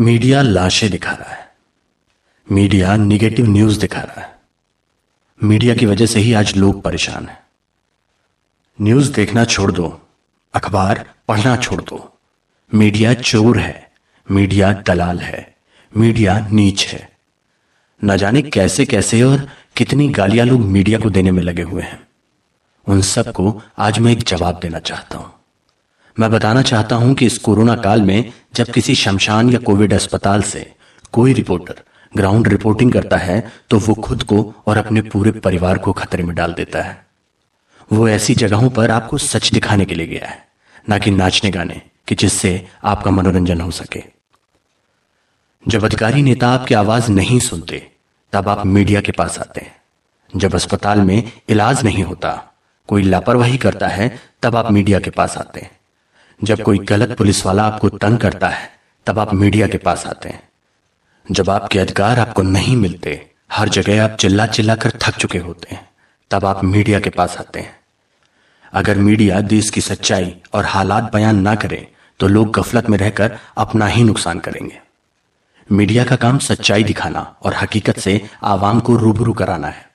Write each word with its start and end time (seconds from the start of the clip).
Media 0.00 0.42
लाशें 0.42 0.90
दिखा 0.90 1.12
रहा 1.12 1.34
है। 1.34 1.48
मीडिया 2.52 2.96
निगेटिव 2.96 3.46
न्यूज़ 3.46 3.80
दिखा 3.80 4.00
रहा 4.00 4.20
है। 4.20 4.38
मीडिया 5.42 5.74
की 5.74 5.86
वजह 5.86 6.06
से 6.06 6.20
ही 6.20 6.32
आज 6.32 6.56
लोग 6.56 6.82
परेशान 6.82 7.26
हैं। 7.26 7.38
न्यूज़ 8.80 9.12
देखना 9.12 9.44
छोड़ 9.44 9.72
दो, 9.72 10.02
अखबार 10.54 11.14
पढ़ना 11.28 11.56
छोड़ 11.56 11.82
दो। 11.82 12.18
मीडिया 12.74 13.14
चोर 13.14 13.58
है, 13.58 13.92
मीडिया 14.30 14.72
दलाल 14.72 15.18
है, 15.18 15.56
मीडिया 15.96 16.48
नीच 16.52 16.86
है। 16.86 17.12
न 18.04 18.16
जाने 18.16 18.42
कैसे 18.42 18.86
कैसे 18.86 19.22
और 19.22 19.48
कितनी 19.76 20.08
गालियाँ 20.08 20.46
लोग 20.46 20.60
मीडिया 20.60 20.98
को 20.98 21.10
देने 21.10 21.30
में 21.30 21.42
लगे 21.42 21.62
हुए 21.62 21.82
हैं। 21.82 22.08
उन 22.88 23.00
सबको 23.00 23.62
आज 23.78 23.98
मैं 23.98 24.12
एक 24.12 24.22
जवाब 24.22 24.58
देना 24.62 24.78
चाहता 24.78 25.18
हूँ। 25.18 25.34
मैं 26.18 26.30
बताना 26.30 26.62
चाहता 26.62 26.96
हूँ 26.96 27.14
कि 27.14 27.26
इस 27.26 27.38
कोरोना 27.38 27.76
काल 27.76 28.02
में 28.02 28.32
जब 28.54 28.66
किसी 28.66 28.94
शमशान 28.94 29.50
या 29.50 29.58
कोविड 29.58 29.92
अस्पताल 29.92 30.42
से 30.42 30.74
कोई 31.12 31.32
रिपोर्टर 31.32 31.82
ग्राउंड 32.16 32.48
रिपोर्टिंग 32.48 32.92
करता 32.92 33.16
है 33.16 33.52
तो 33.70 33.78
वो 33.78 33.94
खुद 33.94 34.22
को 34.22 34.54
और 34.66 34.78
अपने 34.78 35.02
पूरे 35.02 35.30
परिवार 35.30 35.78
को 35.78 35.92
खतरे 35.92 36.22
में 36.22 36.34
डाल 36.36 36.52
देता 36.52 36.82
है। 36.82 37.06
वो 37.92 38.08
ऐसी 38.08 38.34
जगहों 38.34 38.70
पर 38.70 38.90
आपको 38.90 39.18
सच 39.18 39.50
दिखाने 39.52 39.84
के 39.84 39.94
लिए 39.94 40.06
गया 40.06 40.28
है, 40.28 40.48
ना 40.88 40.98
कि 40.98 41.10
नाचने 41.10 41.50
गाने, 41.50 41.80
कि 42.08 42.14
जिससे 42.14 42.68
आपका 42.84 43.10
मनोरंजन 43.10 43.60
हो 43.60 43.70
सके। 43.70 44.02
जब 45.68 45.84
अधिकारी 45.84 46.22
नेता 46.22 46.48
आपकी 46.48 46.74
आवाज़ 46.74 47.10
नहीं 47.10 47.40
सुनते, 47.40 47.90
तब 48.32 48.48
आप 48.48 48.66
मीडिया 48.66 49.00
के 49.00 49.12
पास 49.12 49.38
आते 49.38 49.60
हैं। 49.60 49.76
जब 50.36 50.54
अस्पताल 50.54 51.00
में 51.00 51.32
इलाज 51.48 51.84
नहीं 51.84 52.04
होता, 52.04 52.32
कोई 52.88 53.02
लापरवाही 53.02 53.58
करता 53.58 53.88
है, 53.88 54.18
तब 54.42 54.56
आप 54.56 54.72
मीडिया 54.72 55.00
के 55.00 55.10
पास 55.10 55.36
आते 55.38 55.60
हैं। 55.60 55.70
जब 56.38 56.62
कोई 56.62 56.78
गलत 56.78 57.16
पुलिस 57.18 57.44
वाला 57.46 57.64
आपको 57.64 57.88
तंग 57.88 58.18
करता 58.18 58.48
है, 58.48 58.70
तब 59.06 59.18
आप 59.18 59.34
मीडिया 59.34 59.66
के 59.66 59.78
पास 59.78 60.06
आते 60.06 60.28
हैं। 60.28 60.42
जब 61.26 61.50
आपके 61.50 61.78
अधिकार 61.78 62.18
आपको 62.18 62.42
नहीं 62.42 62.76
मिलते, 62.76 63.30
हर 63.52 63.68
जगह 63.68 64.04
आप 64.04 64.16
चिल्ला 64.16 64.46
चिल्ला 64.46 64.74
कर 64.74 64.92
थक 65.02 65.16
चुके 65.16 65.38
होते 65.38 65.74
हैं, 65.74 65.88
तब 66.30 66.44
आप 66.44 66.64
मीडिया 66.64 67.00
के 67.00 67.10
पास 67.10 67.36
आते 67.36 67.60
हैं। 67.60 67.76
अगर 68.72 68.98
मीडिया 68.98 69.40
देश 69.40 69.70
की 69.70 69.80
सच्चाई 69.80 70.34
और 70.52 70.64
हालात 70.64 71.12
बयान 71.12 71.40
ना 71.40 71.54
करे 71.54 71.88
तो 72.20 72.26
लोग 72.26 72.50
गफलत 72.50 72.88
में 72.90 72.98
रहकर 72.98 73.38
अपना 73.56 73.86
ही 73.86 74.04
नुकसान 74.04 74.38
करेंगे। 74.38 74.80
मीडिया 75.72 76.04
का 76.04 76.16
काम 76.16 76.38
सच्चाई 76.38 76.84
दिखाना 76.84 77.20
और 77.42 77.54
हकीकत 77.54 77.98
से 77.98 78.20
आवाम 78.42 78.80
को 78.80 78.96
रूबरू 78.96 79.32
कराना 79.32 79.68
है। 79.68 79.88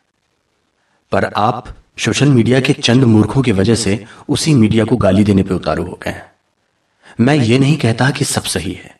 पर 1.11 1.25
आप 1.25 1.67
सोशल 1.97 2.29
मीडिया 2.29 2.59
के 2.59 2.73
चंद 2.73 3.03
मूर्खों 3.03 3.41
की 3.41 3.51
वजह 3.51 3.75
से 3.75 4.05
उसी 4.29 4.53
मीडिया 4.53 4.85
को 4.85 4.97
गाली 4.97 5.23
देने 5.23 5.43
पर 5.43 5.55
उतारू 5.55 5.83
हो 5.83 5.99
गए 6.03 6.11
हैं। 6.11 6.28
मैं 7.19 7.35
ये 7.35 7.59
नहीं 7.59 7.77
कहता 7.77 8.09
कि 8.09 8.25
सब 8.25 8.43
सही 8.43 8.73
है, 8.73 8.99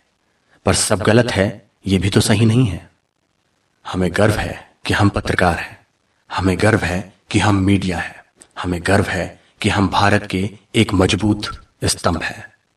पर 0.66 0.74
सब 0.74 1.00
गलत 1.00 1.32
है, 1.32 1.68
ये 1.88 1.98
भी 1.98 2.10
तो 2.10 2.22
सही 2.22 2.46
नहीं 2.46 2.66
है। 2.66 2.90
हमें 3.88 4.10
गर्व 4.14 4.34
है 4.34 4.72
कि 4.86 4.94
हम 4.94 5.10
पत्रकार 5.10 5.60
हैं। 5.60 5.88
हमें 6.32 6.58
गर्व 6.62 6.80
है 6.80 7.14
कि 7.30 7.40
हम 7.40 7.56
मीडिया 7.56 8.00
है। 8.00 8.26
हमें 8.60 8.82
गर्व 8.84 9.04
है 9.04 9.40
कि 9.62 9.70
हम 9.70 9.88
भारत 9.88 10.28
के 10.32 10.50
एक 10.76 10.94
मज़बूत 10.94 11.68
स्तंभ 11.86 12.24
है। 12.24 12.49